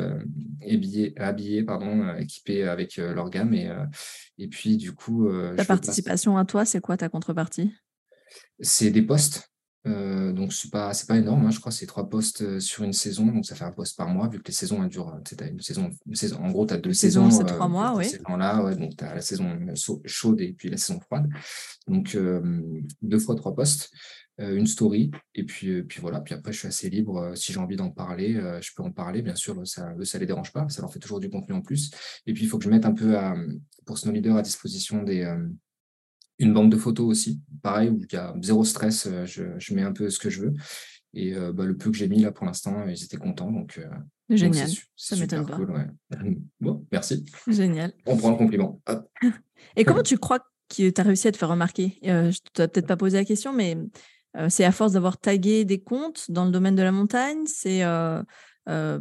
[0.67, 3.53] habillé, habillé, pardon, équipé avec leur gamme.
[3.53, 3.69] Et,
[4.39, 5.29] et puis, du coup.
[5.55, 7.71] ta participation à toi, c'est quoi ta contrepartie?
[8.61, 9.51] C'est des postes.
[9.87, 12.83] Euh, donc c'est pas c'est pas énorme, hein, je crois c'est trois postes euh, sur
[12.83, 15.07] une saison, donc ça fait un poste par mois vu que les saisons elles durent.
[15.39, 17.31] As une saison, une saison, en gros tu as deux saisons.
[17.31, 18.11] c'est trois euh, mois, oui.
[18.27, 19.57] Là, ouais, donc tu as la saison
[20.05, 21.29] chaude et puis la saison froide.
[21.87, 22.17] Donc
[23.01, 23.89] deux fois trois postes,
[24.37, 26.19] une story et puis puis voilà.
[26.19, 27.31] Puis après je suis assez libre.
[27.35, 29.21] si j'ai envie d'en parler, je peux en parler.
[29.21, 31.89] Bien sûr, ça ça les dérange pas, ça leur fait toujours du contenu en plus.
[32.27, 33.33] Et puis il faut que je mette un peu à,
[33.85, 35.23] pour Snow Leader à disposition des
[36.39, 39.83] une banque de photos aussi, pareil, où il y a zéro stress, euh, je, mets
[39.83, 40.53] un peu ce que je veux.
[41.13, 43.51] Et euh, bah, le peu que j'ai mis là pour l'instant, ils étaient contents.
[43.51, 43.87] Donc, euh,
[44.29, 45.57] Génial, ça m'étonne pas.
[46.61, 47.25] bon, merci.
[47.47, 47.93] Génial.
[48.05, 48.81] On prend le compliment.
[49.75, 51.97] Et comment tu crois que tu as réussi à te faire remarquer?
[52.03, 53.75] Je ne t'ai peut-être pas posé la question, mais
[54.49, 57.83] c'est à force d'avoir tagué des comptes dans le domaine de la montagne C'est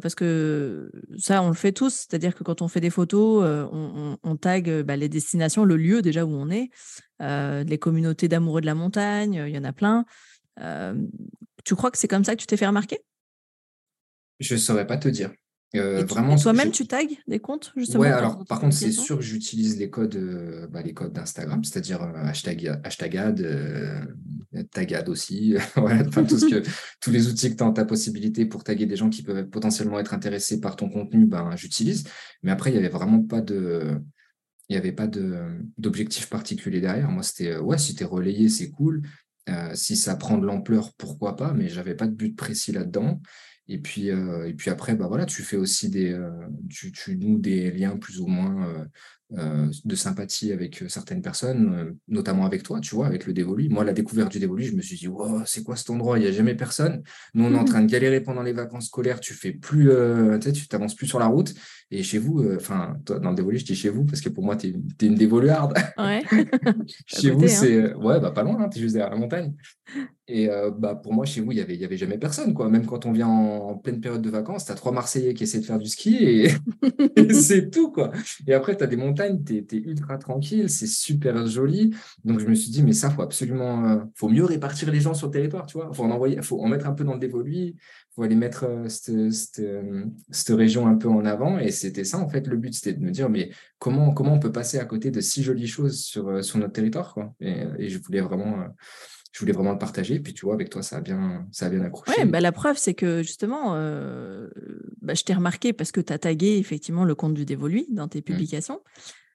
[0.01, 4.17] parce que ça, on le fait tous, c'est-à-dire que quand on fait des photos, on,
[4.23, 6.71] on, tag bah, les destinations, le lieu déjà où on est,
[7.21, 10.05] les communautés d'amoureux de la montagne, il y en a plein.
[11.65, 13.01] tu crois que c'est comme ça que tu t'es fait remarquer?
[14.41, 15.31] Je ne saurais pas te dire.
[15.77, 19.23] Euh, vraiment, toi-même, tu tags des comptes justement Ouais, alors par contre, c'est sûr que
[19.23, 23.39] j'utilise les codes, euh, bah, les codes d'Instagram, c'est-à-dire euh, hashtag, hashtagad,
[24.65, 25.55] tagad aussi,
[26.29, 26.63] tout ce que,
[27.01, 29.49] tous les outils que tu as en ta possibilité pour taguer des gens qui peuvent
[29.49, 32.05] potentiellement être intéressés par ton contenu, ben, j'utilise.
[32.43, 34.01] Mais après, il n'y avait vraiment pas de.
[34.71, 35.07] Il n'y avait pas
[35.79, 37.11] d'objectif particulier derrière.
[37.11, 39.01] Moi, c'était ouais, si tu es relayé, c'est cool.
[39.73, 43.19] si ça prend de l'ampleur, pourquoi pas, mais j'avais pas de but précis là-dedans.
[43.69, 46.31] Et puis, euh, et puis après, bah voilà, tu fais aussi des, euh,
[46.71, 48.87] tu, tu, noues des liens plus ou moins
[49.37, 53.27] euh, euh, de sympathie avec euh, certaines personnes, euh, notamment avec toi, tu vois, avec
[53.27, 53.69] le dévolu.
[53.69, 56.19] Moi, la découverte du dévolu, je me suis dit, wow, c'est quoi cet endroit?
[56.19, 57.03] Il n'y a jamais personne.
[57.35, 59.21] Nous, on est en train de galérer pendant les vacances scolaires.
[59.21, 59.91] Tu fais plus,
[60.55, 61.55] tu t'avances plus sur la route.
[61.91, 64.57] Et chez vous, enfin, dans le dévolu, je dis chez vous parce que pour moi,
[64.57, 65.75] tu es, une dévoluarde.
[65.97, 66.23] Ouais.
[67.07, 67.49] chez vous, hein.
[67.49, 69.55] c'est ouais, bah pas loin, hein, tu es juste derrière la montagne.
[70.31, 72.53] Et bah, pour moi, chez vous, il n'y avait, y avait jamais personne.
[72.53, 72.69] Quoi.
[72.69, 75.61] Même quand on vient en, pleine période de vacances, tu as trois Marseillais qui essaient
[75.61, 76.49] de faire du ski et,
[77.17, 77.91] et c'est tout.
[77.91, 78.13] Quoi.
[78.47, 81.95] Et après, tu as des montagnes tu es, ultra tranquille, c'est super joli.
[82.25, 85.15] Donc je me suis dit, mais ça, faut absolument, euh, faut mieux répartir les gens
[85.15, 85.93] sur le territoire, tu vois.
[85.93, 87.75] Faut en envoyer, faut en mettre un peu dans le dévolu,
[88.15, 91.59] faut aller mettre euh, euh, cette, région un peu en avant.
[91.59, 94.41] Et c'était ça, en fait, le but, c'était de me dire, mais comment, comment on
[94.41, 97.17] peut passer à côté de si jolies choses sur, sur notre territoire.
[97.41, 98.67] Et, je voulais vraiment
[99.33, 100.19] je voulais vraiment le partager.
[100.21, 102.13] Puis tu vois, avec toi, ça a bien, ça a bien accroché.
[102.19, 103.73] Ouais, bah, la preuve, c'est que justement,
[105.03, 108.09] bah, je t'ai remarqué parce que tu as tagué effectivement le compte du dévolu dans
[108.09, 108.23] tes mmh.
[108.23, 108.81] publications.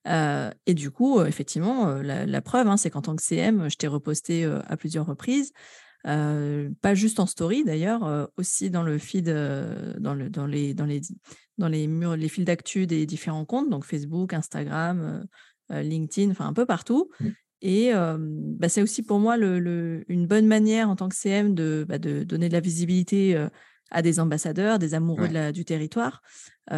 [0.06, 4.46] et du coup, effectivement, la, preuve, hein, c'est qu'en tant que CM, je t'ai reposté
[4.46, 5.54] à plusieurs reprises.
[6.04, 11.02] pas juste en story d'ailleurs, aussi dans le feed, dans, le, dans, les, dans, les,
[11.58, 15.26] dans les murs, les fils d'actu des différents comptes, donc Facebook, Instagram,
[15.70, 17.10] LinkedIn, enfin un peu partout.
[17.20, 17.30] Mmh.
[17.66, 21.86] Et bah, c'est aussi pour moi le, une bonne manière en tant que CM de,
[21.88, 23.48] bah, de donner de la visibilité
[23.90, 26.22] à des ambassadeurs, des amoureux de la, du territoire.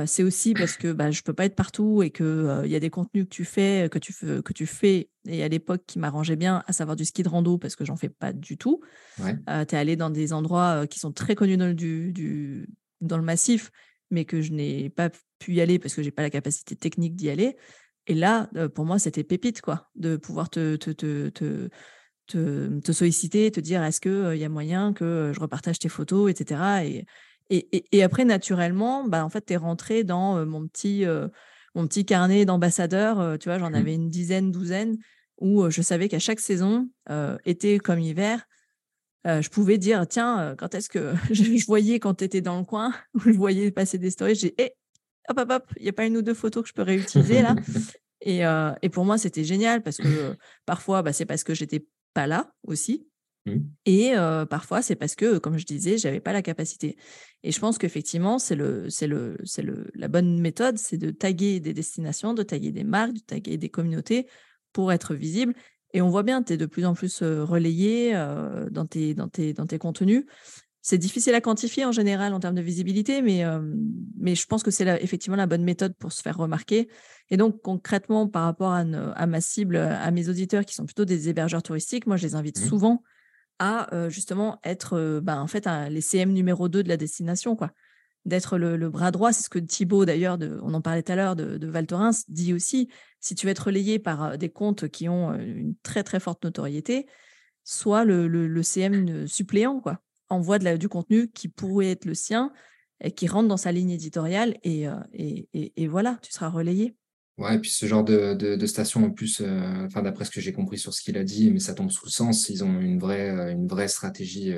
[0.06, 2.76] c'est aussi parce que bah, je ne peux pas être partout et qu'il il y
[2.76, 5.98] a des contenus que tu fais, que tu, que tu fais, et à l'époque qui
[5.98, 8.82] m'arrangeait bien, à savoir du ski de rando, parce que j'en fais pas du tout.
[9.18, 9.34] tu
[9.76, 12.70] es allé dans des endroits qui sont très connus dans le, du,
[13.02, 13.72] dans le massif,
[14.12, 17.16] mais que je n'ai pas pu y aller parce que j'ai pas la capacité technique
[17.16, 17.58] d'y aller.
[18.08, 21.70] Et là, pour moi, c'était pépite, quoi, de pouvoir te, te, te, te
[22.28, 25.90] te, te, solliciter, te dire est-ce qu'il il y a moyen que je repartage tes
[25.90, 26.84] photos, etc.
[26.84, 27.06] Et,
[27.52, 31.06] et, et après, naturellement, bah, en fait, tu es rentré dans mon, petit,
[31.76, 33.38] mon petit carnet d'ambassadeurs.
[33.38, 33.76] tu vois, j'en mmh.
[33.76, 34.98] avais une dizaine, douzaine,
[35.40, 36.90] où je savais qu'à chaque saison,
[37.46, 38.48] été comme hiver,
[39.26, 42.94] je pouvais dire tiens, quand est-ce que je, voyais quand tu étais dans le coin,
[43.14, 44.74] où je voyais passer des stories, j'ai hé,
[45.30, 47.42] hop, hop, hop, il n'y a pas une ou deux photos que je peux réutiliser
[47.42, 47.56] là.
[48.22, 48.42] Et,
[48.82, 50.36] et, pour moi, c'était génial parce que
[50.66, 51.86] parfois, bah, c'est parce que j'étais
[52.16, 53.08] pas là aussi.
[53.46, 53.58] Mmh.
[53.86, 54.14] Et
[54.50, 56.98] parfois, c'est parce que, comme je disais, j'avais pas la capacité.
[57.44, 61.12] Et je pense qu'effectivement, c'est le, c'est le, c'est le, la bonne méthode, c'est de
[61.12, 64.28] taguer des destinations, de taguer des marques, de taguer des communautés
[64.74, 65.54] pour être visible.
[65.94, 68.14] Et on voit bien, tu es de plus en plus relayé
[68.72, 70.26] dans, tes, dans, tes, dans tes contenus.
[70.88, 73.44] C'est difficile à quantifier en général en termes de visibilité, mais,
[74.20, 76.90] mais je pense que c'est effectivement la bonne méthode pour se faire remarquer.
[77.32, 81.28] Et donc, concrètement, par rapport à, ma cible, à mes auditeurs qui sont plutôt des
[81.28, 82.68] hébergeurs touristiques, moi, je les invite mmh.
[82.68, 83.02] souvent
[83.58, 87.72] à justement être ben, en fait les CM numéro 2 de la destination, quoi.
[88.26, 89.34] D'être le, bras droit.
[89.34, 92.26] C'est ce que Thibaut, d'ailleurs, on en parlait tout à l'heure, de, de Val Thorens,
[92.28, 92.90] dit aussi.
[93.20, 97.08] Si tu veux être relayé par des comptes qui ont une très, très forte notoriété,
[97.64, 102.52] soit le, le CM suppléant, quoi envoie du contenu qui pourrait être le sien
[103.02, 104.98] et qui rentre dans sa ligne éditoriale et, euh,
[105.90, 106.96] voilà, tu seras relayé.
[107.38, 110.78] Ouais, et puis ce genre de, station, en plus, euh, d'après ce que j'ai compris
[110.78, 113.30] sur ce qu'il a dit, mais ça tombe sous le sens, ils ont une vraie,
[113.30, 114.54] euh, stratégie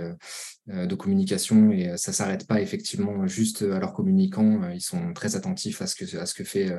[0.68, 4.70] de communication et ça s'arrête pas effectivement juste à leurs communicants.
[4.70, 6.72] Ils sont très attentifs à ce que, fait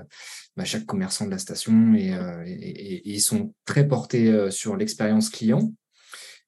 [0.57, 5.73] bah, chaque commerçant de la station et ils sont très portés sur l'expérience client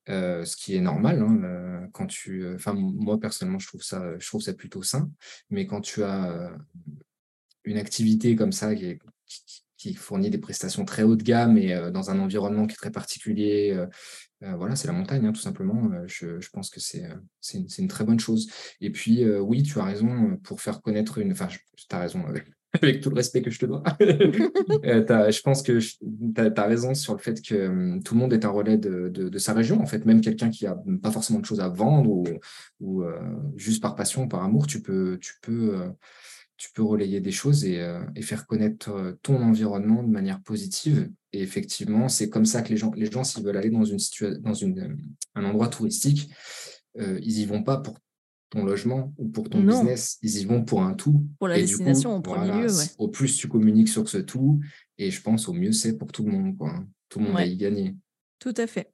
[0.07, 4.43] ce qui est normal hein, quand tu enfin moi personnellement je trouve ça je trouve
[4.43, 5.11] ça plutôt sain
[5.51, 6.53] mais quand tu as
[7.65, 12.19] une activité comme ça qui, fournit des prestations très haut de gamme et dans un
[12.19, 13.79] environnement qui est très particulier
[14.41, 17.09] voilà c'est la montagne hein, tout simplement je, je, pense que c'est
[17.41, 18.51] c'est une, une, très bonne chose.
[18.81, 22.47] Et puis oui tu as raison pour faire connaître une enfin tu as raison avec
[23.03, 23.83] tout le respect que je te dois.
[24.85, 28.33] Euh, je pense que tu as, raison sur le fait que hum, tout le monde
[28.33, 29.81] est un relais de, sa région.
[29.81, 32.25] En fait, même quelqu'un qui n'a pas forcément de choses à vendre
[32.81, 33.19] ou, euh,
[33.57, 35.89] juste par passion, par amour, tu peux, tu peux, euh,
[36.57, 37.83] tu peux relayer des choses et,
[38.23, 41.11] faire connaître ton environnement de manière positive.
[41.33, 43.99] Et effectivement, c'est comme ça que les gens, les gens s'ils veulent aller dans, une
[44.41, 44.65] dans
[45.35, 46.31] un endroit touristique,
[46.99, 47.99] ils y vont pas pour
[48.51, 51.25] ton logement ou pour ton business, ils y vont pour un tout.
[51.39, 52.69] Pour la destination en premier lieu.
[52.99, 54.61] Au plus tu communiques sur ce tout,
[54.99, 56.57] et je pense au mieux c'est pour tout le monde.
[56.59, 56.85] Quoi.
[57.09, 57.97] Tout le monde va y gagner.
[58.39, 58.93] Tout à fait.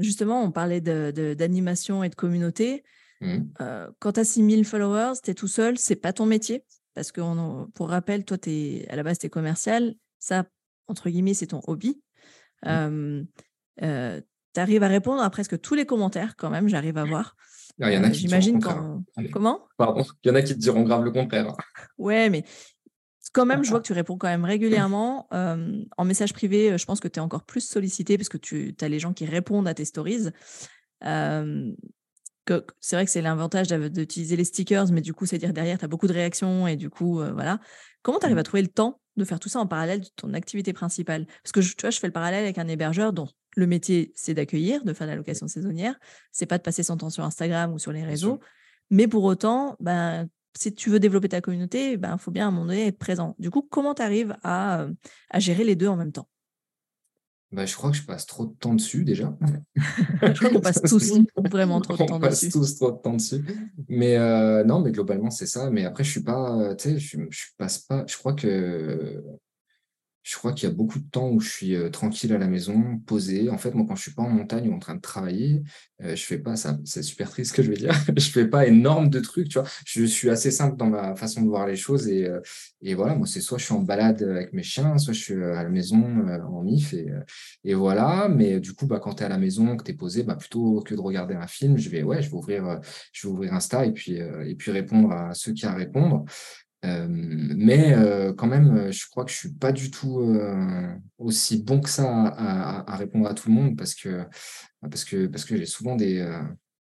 [0.00, 2.84] justement, on parlait d'animation de, et de communauté.
[3.22, 3.38] Mmh.
[3.60, 6.64] Euh, quand tu as 6000 followers, tu es tout seul, c'est pas ton métier.
[6.94, 7.20] Parce que,
[7.70, 9.94] pour rappel, toi, es, à la base, tu es commercial.
[10.18, 10.44] Ça,
[10.88, 12.02] entre guillemets, c'est ton hobby.
[12.64, 13.22] Mmh.
[13.82, 14.20] Euh,
[14.54, 17.36] tu arrives à répondre à presque tous les commentaires, quand même, j'arrive à voir.
[17.80, 19.02] Ah, il y en a qui J'imagine quand.
[19.32, 19.66] Comment?
[19.76, 20.04] Pardon.
[20.24, 21.54] Il y en a qui te diront grave le contraire.
[21.98, 22.44] Ouais, mais
[23.32, 25.28] quand même, je vois que tu réponds quand même régulièrement.
[25.30, 28.88] en message privé, je pense que tu es encore plus sollicité parce que tu as
[28.88, 30.28] les gens qui répondent à tes stories.
[31.00, 35.84] c'est vrai que c'est l'avantage d'utiliser les stickers, mais du coup, c'est dire derrière, tu
[35.84, 37.58] as beaucoup de réactions et du coup, voilà.
[38.02, 38.44] Comment tu arrives à mmh.
[38.44, 41.26] trouver le temps de faire tout ça en parallèle de ton activité principale?
[41.42, 44.34] Parce que tu vois, je fais le parallèle avec un hébergeur dont le métier, c'est
[44.34, 45.98] d'accueillir, de faire la location saisonnière.
[46.30, 48.40] C'est pas de passer son temps sur Instagram ou sur les réseaux.
[48.90, 52.48] Mais pour autant, ben, si tu veux développer ta communauté, il ben, faut bien à
[52.48, 53.34] un moment donné être présent.
[53.38, 54.86] Du coup, comment tu arrives à,
[55.30, 56.28] à, gérer les deux en même temps?
[57.52, 59.36] Bah, Je crois que je passe trop de temps dessus déjà.
[60.22, 61.12] je crois qu'on passe tous
[61.50, 62.14] vraiment trop de temps dessus.
[62.14, 63.44] On passe tous trop de temps dessus.
[63.88, 65.70] Mais euh, non, mais globalement, c'est ça.
[65.70, 69.22] Mais après, je suis pas, tu sais, je, je passe pas, je crois que
[70.22, 72.98] je crois qu'il y a beaucoup de temps où je suis tranquille à la maison,
[73.06, 73.50] posé.
[73.50, 75.62] En fait, moi, quand je suis pas en montagne ou en train de travailler,
[76.00, 76.78] je je fais pas ça.
[76.84, 77.92] C'est super triste ce que je veux dire.
[78.16, 79.68] je fais pas énorme de trucs, tu vois.
[79.84, 82.28] Je suis assez simple dans ma façon de voir les choses et,
[82.80, 83.16] et voilà.
[83.16, 85.68] Moi, c'est soit je suis en balade avec mes chiens, soit je suis à la
[85.68, 87.08] maison en mif et,
[87.64, 88.28] et voilà.
[88.28, 90.36] Mais du coup, bah, quand tu es à la maison, que tu es posé, bah,
[90.36, 92.80] plutôt que de regarder un film, je vais, ouais, je vais ouvrir,
[93.12, 96.24] je vais ouvrir Insta et puis, et puis répondre à ceux qui à répondre.
[96.84, 100.20] Euh, mais euh, quand même, euh, je crois que je suis pas du tout
[101.18, 104.24] aussi bon que ça à, répondre à tout le monde parce que,
[104.80, 106.26] parce que, parce que j'ai souvent des,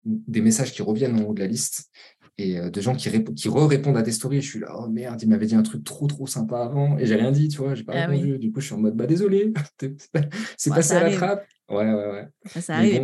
[0.04, 1.90] des messages qui reviennent en haut de la liste
[2.38, 4.42] et de gens qui, qui re-répondent à des stories.
[4.42, 7.06] Je suis là, oh merde, il m'avait dit un truc trop trop sympa avant et
[7.06, 8.38] j'ai rien dit, tu vois, j'ai pas ah répondu.
[8.38, 9.54] Du coup, je suis en mode, bah désolé,
[10.58, 11.46] c'est passé à la trappe.
[11.70, 12.62] Ouais, ouais, ouais.
[12.62, 13.02] Ça, arrive.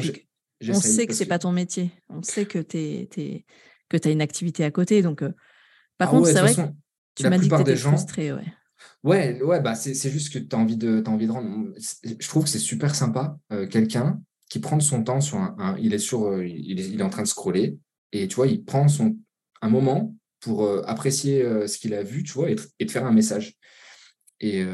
[0.69, 1.91] on sait que c'est pas ton métier.
[2.09, 3.07] On sait que tu
[3.89, 5.01] que as une activité à côté.
[5.01, 5.23] Donc,
[6.01, 6.61] par ah contre, c'est vrai que
[7.13, 7.91] tu m'as dit que tu gens...
[7.91, 8.45] frustré, ouais.
[9.03, 11.75] Ouais, ouais bah c'est juste que tu as, envie de, as envie de rendre.
[12.03, 15.77] Je trouve que c'est super sympa, euh, quelqu'un qui prend son temps sur un.
[15.79, 17.77] il, est sur, euh, il, est, il, est, en train de scroller
[18.13, 19.15] et tu vois, il prend son,
[19.61, 23.05] un moment pour euh, apprécier ce qu'il a vu, tu vois, et, et, te faire
[23.05, 23.53] un message.
[24.39, 24.65] Et,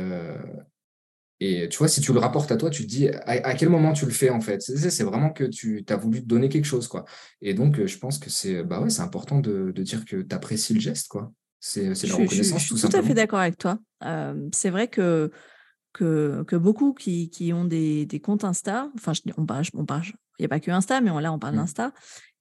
[1.40, 3.94] et tu vois, si tu le rapportes à toi, tu te dis à, quel moment
[3.94, 4.62] tu le fais en fait?
[4.62, 6.88] C'est vraiment que tu as voulu te donner quelque chose.
[6.88, 7.06] quoi.
[7.42, 10.74] Et donc, je pense que c'est bah ouais, important de, de dire que tu apprécies
[10.74, 11.10] le geste.
[11.10, 11.32] quoi.
[11.60, 12.62] C'est la reconnaissance.
[12.62, 13.78] Je, suis tout, à fait d'accord avec toi.
[14.52, 15.32] c'est vrai que,
[15.94, 20.06] que, que beaucoup qui, qui, ont des, des, comptes Insta, enfin, on parle, on parle,
[20.40, 21.60] il n'y a pas que Insta, mais là, on parle mmh.
[21.60, 21.94] d'Insta,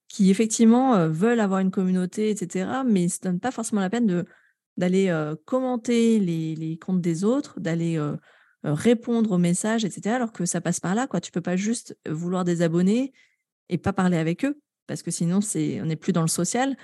[0.08, 4.24] qui effectivement veulent avoir une communauté, etc., mais ne se donnent pas forcément la peine
[4.78, 7.98] d'aller commenter les, les, comptes des autres, d'aller
[8.72, 11.06] répondre aux messages, etc., alors que ça passe par là.
[11.06, 11.20] Quoi.
[11.20, 13.12] Tu peux pas juste vouloir des abonnés
[13.68, 16.76] et pas parler avec eux, parce que sinon, c'est, on n'est plus dans le social.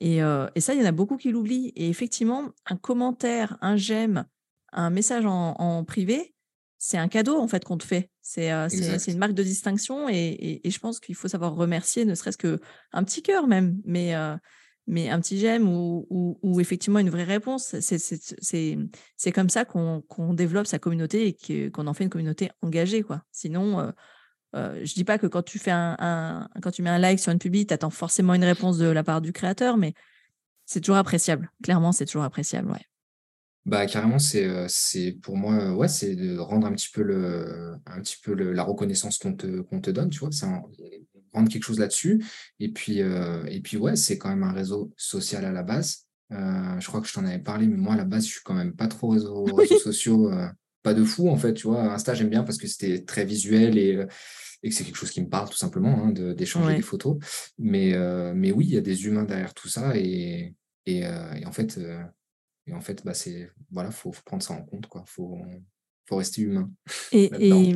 [0.00, 1.72] Et, ça, il y en a beaucoup qui l'oublient.
[1.76, 4.24] Et effectivement, un commentaire, un j'aime,
[4.72, 6.34] un message en, privé,
[6.78, 8.10] c'est un cadeau en fait qu'on te fait.
[8.20, 13.04] C'est une marque de distinction et, je pense qu'il faut savoir remercier, ne serait-ce qu'un
[13.04, 14.14] petit cœur même, mais,
[14.86, 17.76] mais un petit j'aime ou, effectivement une vraie réponse.
[17.80, 23.02] C'est comme ça qu'on développe sa communauté et qu'on en fait une communauté engagée.
[23.02, 23.22] Quoi.
[23.30, 23.92] Sinon,
[24.54, 27.32] euh, je dis pas que quand tu fais un, quand tu mets un like sur
[27.32, 29.94] une publi, tu attends forcément une réponse de la part du créateur, mais
[30.66, 31.50] c'est toujours appréciable.
[31.62, 32.84] Clairement, c'est toujours appréciable, ouais.
[33.64, 34.66] Bah carrément, c'est euh,
[35.22, 39.18] pour moi ouais, c'est de rendre un petit peu le un petit peu la reconnaissance
[39.18, 40.30] qu'on te qu'on te donne, tu vois,
[41.32, 42.24] rendre quelque chose là-dessus.
[42.60, 46.06] Et puis euh, et puis ouais, c'est quand même un réseau social à la base.
[46.30, 48.54] je crois que je t'en avais parlé, mais moi à la base, je suis quand
[48.54, 50.30] même pas trop réseaux, réseaux sociaux,
[50.82, 51.92] pas de fou en fait, tu vois.
[51.92, 54.06] Insta, j'aime bien parce que c'était très visuel et
[54.62, 57.18] et que c'est quelque chose qui me parle tout simplement, hein, d'échanger des photos.
[57.58, 60.54] Mais, euh, mais oui, il y a des humains derrière tout ça et,
[60.86, 62.02] et, euh, en fait, euh,
[62.66, 65.04] et en fait bah, c'est voilà, faut, faut, prendre ça en compte, quoi.
[65.06, 65.40] Faut,
[66.06, 66.70] faut rester humain.
[67.10, 67.30] Et,
[67.70, 67.74] et,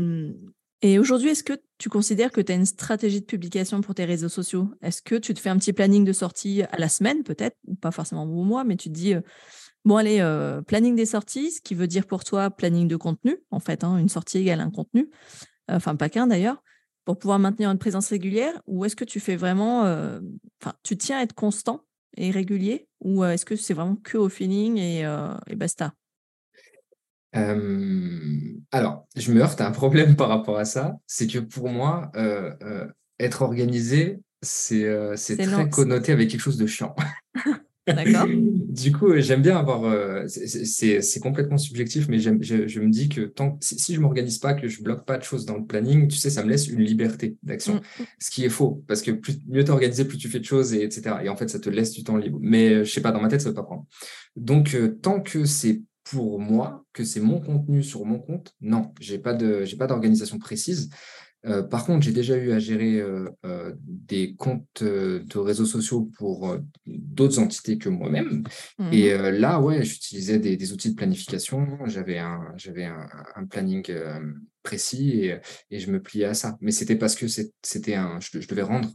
[0.83, 4.05] et aujourd'hui, est-ce que tu considères que tu as une stratégie de publication pour tes
[4.05, 4.69] réseaux sociaux?
[4.83, 7.75] Est-ce que tu te fais un petit planning de sortie à la semaine, peut-être, ou
[7.75, 9.15] pas forcément au mois, mais tu te dis,
[9.85, 10.23] bon, allez,
[10.67, 13.97] planning des sorties, ce qui veut dire pour toi planning de contenu, en fait, hein,
[13.99, 15.11] une sortie égale un contenu,
[15.69, 16.62] enfin, pas qu'un d'ailleurs.
[17.07, 20.21] Pour pouvoir maintenir une présence régulière Ou est-ce que tu fais vraiment, euh,
[20.61, 21.85] enfin, tu tiens à être constant
[22.17, 22.89] et régulier?
[23.01, 25.95] Ou euh, est-ce que c'est vraiment que au feeling et, euh, basta?
[28.72, 32.11] Alors, je me heurte à un problème par rapport à ça, c'est que pour moi,
[33.18, 34.87] être organisé, c'est
[35.38, 36.94] très connoté avec quelque chose de chiant.
[37.87, 38.27] D'accord.
[38.68, 39.85] du coup, j'aime bien avoir.
[39.85, 42.31] Euh, c'est complètement subjectif, mais je,
[42.66, 45.22] je, me dis que tant si, si je m'organise pas, que je bloque pas de
[45.22, 47.77] choses dans le planning, tu sais, ça me laisse une liberté d'action.
[47.77, 48.03] Mm.
[48.18, 50.83] Ce qui est faux, parce que plus, mieux t'organiser, plus tu fais de choses, et
[50.83, 51.16] etc.
[51.22, 52.38] Et en fait, ça te laisse du temps libre.
[52.40, 53.87] Mais euh, je sais pas, dans ma tête, ça ne veut pas prendre.
[54.35, 58.92] Donc, euh, tant que c'est pour moi, que c'est mon contenu sur mon compte, non,
[59.01, 60.88] j'ai pas de, j'ai pas d'organisation précise.
[61.45, 66.11] Euh, par contre, j'ai déjà eu à gérer euh, euh, des comptes de réseaux sociaux
[66.16, 68.45] pour d'autres entités que moi-même.
[68.79, 68.92] Mmh.
[68.92, 71.79] Et là, ouais, j'utilisais des, outils de planification.
[71.87, 73.85] J'avais un, j'avais un, planning
[74.62, 75.31] précis
[75.71, 76.57] et, je me pliais à ça.
[76.61, 78.90] Mais c'était parce que c'était un, je, devais rendre,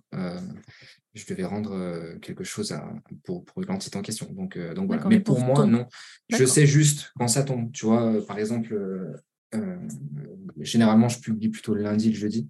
[1.14, 2.94] je devais rendre quelque chose à,
[3.24, 4.28] pour, pour l'entité en question.
[4.32, 5.06] Donc, donc voilà.
[5.08, 5.86] Mais pour, moi, non.
[6.30, 7.72] Je sais juste quand ça tombe.
[7.72, 8.74] Tu vois, par exemple,
[9.54, 9.78] euh,
[10.60, 12.50] généralement, je publie plutôt le lundi, le jeudi.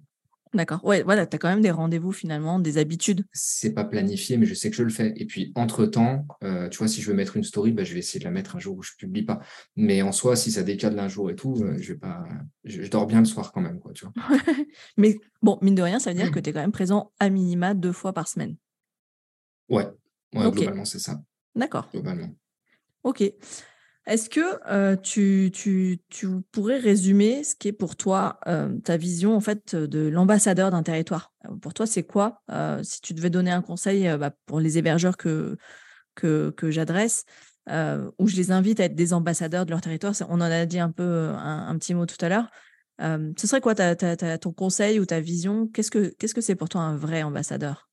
[0.54, 0.84] D'accord.
[0.84, 3.24] Ouais, voilà, tu as quand même des rendez-vous finalement, des habitudes.
[3.32, 5.14] C'est pas planifié, mais je sais que je le fais.
[5.16, 8.00] Et puis, entre-temps, euh, tu vois, si je veux mettre une story, bah, je vais
[8.00, 9.40] essayer de la mettre un jour où je publie pas.
[9.76, 12.24] Mais en soi, si ça décale d'un jour et tout, euh, je vais pas.
[12.64, 14.12] Je, dors bien le soir quand même, quoi, tu vois.
[14.98, 17.30] mais bon, mine de rien, ça veut dire que tu es quand même présent à
[17.30, 18.56] minima deux fois par semaine.
[19.70, 19.88] Ouais,
[20.34, 21.18] ouais globalement, c'est ça.
[21.54, 21.88] D'accord.
[21.92, 22.34] Globalement.
[23.04, 23.22] Ok.
[24.04, 26.00] Est-ce que tu,
[26.50, 28.40] pourrais résumer ce qui est pour toi
[28.84, 31.32] ta vision en fait de l'ambassadeur d'un territoire?
[31.60, 32.42] Pour toi, c'est quoi?
[32.82, 35.56] Si tu devais donner un conseil bah, pour les hébergeurs que,
[36.62, 37.24] j'adresse,
[37.68, 40.80] où je les invite à être des ambassadeurs de leur territoire, on en a dit
[40.80, 42.50] un peu un, petit mot tout à l'heure.
[42.98, 45.68] ce serait quoi ton conseil ou ta vision?
[45.68, 47.88] Qu'est-ce que c'est -ce pour toi un vrai ambassadeur?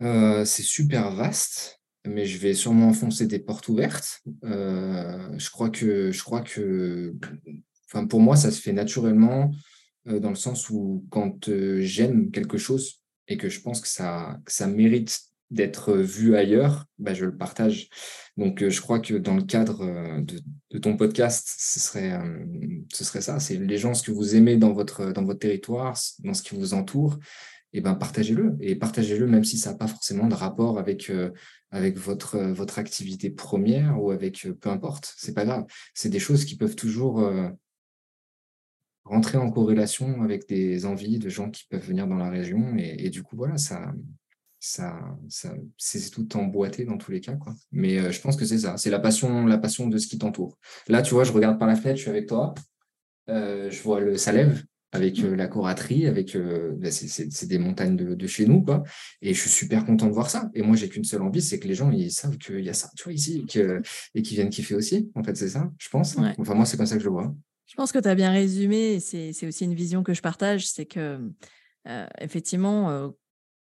[0.00, 1.77] C'est super vaste
[2.08, 4.22] mais je vais sûrement enfoncer des portes ouvertes.
[4.44, 7.14] Euh, je crois que, je crois que,
[7.86, 9.50] enfin, pour moi, ça se fait naturellement
[10.08, 13.88] euh, dans le sens où quand euh, j'aime quelque chose et que je pense que
[13.88, 17.88] ça, ça mérite d'être vu ailleurs, bah, je le partage.
[18.36, 22.18] Donc, je crois que dans le cadre de, ton podcast, ce serait,
[22.92, 23.40] ce serait ça.
[23.40, 26.54] C'est les gens, ce que vous aimez dans votre, dans votre territoire, dans ce qui
[26.54, 27.18] vous entoure,
[27.72, 28.56] et ben partagez-le.
[28.60, 31.10] Et partagez-le même si ça n'a pas forcément de rapport avec,
[31.70, 35.14] avec votre, euh, votre activité première ou avec euh, peu importe.
[35.16, 35.64] C'est pas grave.
[35.94, 37.22] C'est des choses qui peuvent toujours
[39.04, 42.76] rentrer en corrélation avec des envies de gens qui peuvent venir dans la région.
[42.76, 43.92] Et, du coup, voilà, ça,
[44.60, 47.34] ça, ça c'est tout emboîté dans tous les cas.
[47.36, 47.54] Quoi.
[47.72, 48.76] Mais je pense que c'est ça.
[48.76, 50.58] C'est la passion, la passion de ce qui t'entoure.
[50.88, 52.54] Là, tu vois, je regarde par la fenêtre, je suis avec toi.
[53.28, 58.26] je vois le Salève avec euh, la coraterie, avec euh, bah, c'est des montagnes de,
[58.26, 58.82] chez nous, quoi.
[59.20, 60.50] Et je suis super content de voir ça.
[60.54, 62.74] Et moi, j'ai qu'une seule envie, c'est que les gens ils savent qu'il y a
[62.74, 63.44] ça, tu vois, ici,
[64.14, 65.10] et qu'ils viennent kiffer aussi.
[65.14, 66.16] En fait, c'est ça, je pense.
[66.38, 67.34] Enfin, moi, c'est comme ça que je le vois.
[67.66, 68.98] Je pense que tu as bien résumé.
[69.00, 70.66] C'est aussi une vision que je partage.
[70.66, 71.20] C'est que,
[71.86, 73.12] euh, effectivement,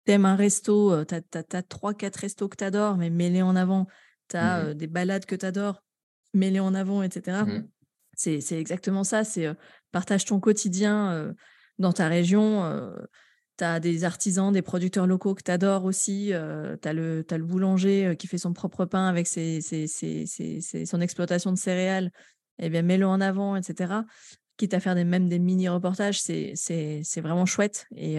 [0.06, 3.56] tu aimes un resto, tu as, trois, quatre restos que tu adores, mais mêlés en
[3.56, 3.88] avant.
[4.30, 5.84] Tu as mmh des balades que tu adores,
[6.34, 7.44] mêlés en avant, etc.
[7.46, 7.68] Mmh.
[8.16, 9.24] C'est exactement ça.
[9.24, 9.48] C'est
[9.92, 11.34] partage ton quotidien
[11.80, 12.64] dans ta région.
[13.58, 16.34] tu as des artisans, des producteurs locaux que tu adores aussi.
[16.82, 22.12] tu as, le boulanger qui fait son propre pain avec son exploitation de céréales.
[22.60, 23.94] Eh bien, mets-le en avant, etc.
[24.58, 27.88] Quitte à faire même des mini-reportages, c'est vraiment chouette.
[27.96, 28.18] Et,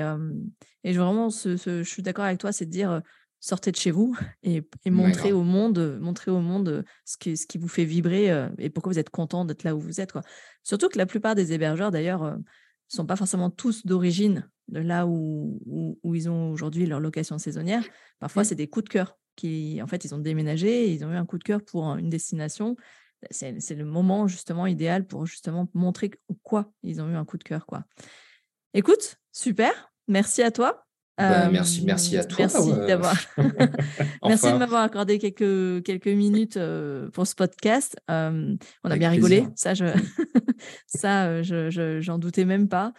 [0.85, 3.03] et vraiment, je suis d'accord avec toi, c'est de dire
[3.43, 7.59] sortez de chez vous et, montrez au monde, montrez au monde ce qui, ce qui
[7.59, 10.13] vous fait vibrer et pourquoi vous êtes content d'être là où vous êtes.
[10.13, 10.23] Quoi.
[10.63, 12.43] Surtout que la plupart des hébergeurs, d'ailleurs, ne
[12.89, 15.61] sont pas forcément tous d'origine de là où,
[16.03, 17.85] où, ils ont aujourd'hui leur location saisonnière.
[18.21, 21.17] Parfois, c'est des coups de cœur qui, en fait, ils ont déménagé, ils ont eu
[21.17, 22.77] un coup de cœur pour une destination.
[23.31, 26.11] C'est le moment justement idéal pour justement montrer
[26.43, 27.67] quoi ils ont eu un coup de cœur.
[27.67, 27.85] Quoi.
[28.75, 30.87] Écoute, super, merci à toi.
[31.19, 32.39] Bah, merci, merci à toi.
[32.41, 33.17] Merci d'avoir.
[34.27, 36.59] merci de m'avoir accordé quelques, quelques minutes
[37.13, 37.97] pour ce podcast.
[38.09, 39.85] on a bien rigolé, ça, je,
[40.87, 42.93] ça, je, j'en doutais même pas.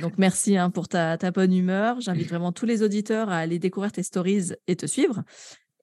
[0.00, 2.00] donc merci hein, pour ta, ta, bonne humeur.
[2.00, 5.22] J'invite vraiment tous les auditeurs à aller découvrir tes stories et te suivre.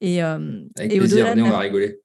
[0.02, 2.05] Et, Avec et plaisir, on va rigoler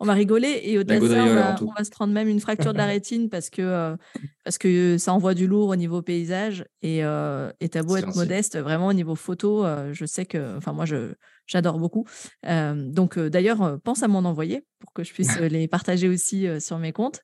[0.00, 2.78] on va rigoler et au-delà de ça, on va, se prendre même une fracture de
[2.78, 3.96] la rétine parce que, euh,
[4.44, 8.58] parce que ça envoie du lourd au niveau paysage et euh, t'as beau être modeste,
[8.58, 11.14] vraiment au niveau photo, euh, je sais que, enfin moi je
[11.46, 12.04] j'adore beaucoup.
[12.44, 16.92] donc d'ailleurs, pense à m'en envoyer pour que je puisse les partager aussi sur mes
[16.92, 17.22] comptes.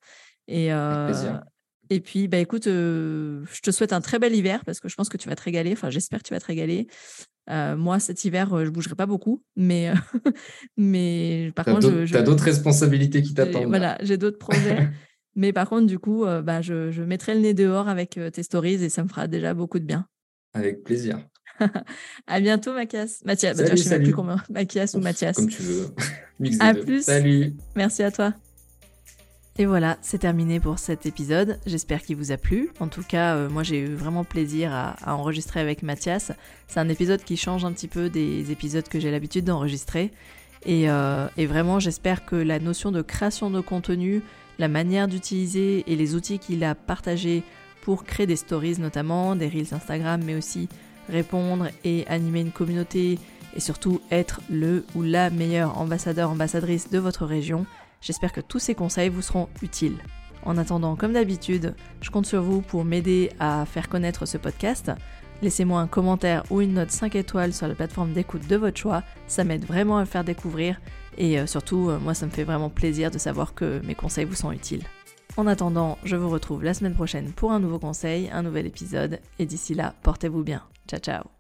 [0.49, 0.71] Et,
[1.91, 5.11] et puis, bah, écoute, je te souhaite un très bel hiver parce que je pense
[5.11, 5.73] que tu vas te régaler.
[5.73, 6.87] Enfin, j'espère que tu vas te régaler.
[7.49, 9.93] Moi, cet hiver, je bougerai pas beaucoup, mais,
[10.77, 13.67] mais par contre, tu as d'autres responsabilités qui t'attendent.
[13.67, 14.89] Voilà, j'ai d'autres projets.
[15.37, 18.83] mais par contre, du coup, bah, je, je, mettrai le nez dehors avec tes stories
[18.85, 20.07] et ça me fera déjà beaucoup de bien.
[20.55, 21.19] Avec plaisir.
[22.27, 23.23] à bientôt, Mathias.
[23.25, 24.37] Mathias, bah, je ne sais plus comment.
[24.51, 25.37] Mathias ou Mathias.
[25.37, 25.87] Comme tu veux.
[26.61, 27.05] à plus.
[27.05, 27.55] Salut.
[27.77, 28.35] Merci à toi.
[29.57, 31.61] Et voilà, c'est terminé pour cet épisode.
[31.65, 32.71] J'espère qu'il vous a plu.
[32.81, 36.33] En tout cas, euh, moi j'ai eu vraiment plaisir à, enregistrer avec Mathias.
[36.67, 40.11] C'est un épisode qui change un petit peu des épisodes que j'ai l'habitude d'enregistrer.
[40.67, 44.23] Et, euh, et, vraiment, j'espère que la notion de création de contenu,
[44.59, 47.45] la manière d'utiliser et les outils qu'il a partagés
[47.83, 50.69] pour créer des stories notamment, des reels Instagram, mais aussi
[51.09, 53.21] répondre et animer une communauté
[53.55, 57.67] et surtout être le ou la meilleure ambassadeur, ambassadrice de votre région,
[58.05, 59.97] J'espère que tous ces conseils vous seront utiles.
[60.43, 64.93] En attendant, comme d'habitude, je compte sur vous pour m'aider à faire connaître ce podcast.
[65.41, 69.03] Laissez-moi un commentaire ou une note 5 étoiles sur la plateforme d'écoute de votre choix,
[69.27, 70.81] ça m'aide vraiment à le faire découvrir
[71.19, 74.25] et euh, surtout, euh, moi ça me fait vraiment plaisir de savoir que mes conseils
[74.27, 74.85] vous sont utiles.
[75.37, 79.19] En attendant, je vous retrouve la semaine prochaine pour un nouveau conseil, un nouvel épisode
[79.39, 80.63] et d'ici là, portez-vous bien.
[80.87, 81.34] Ciao ciao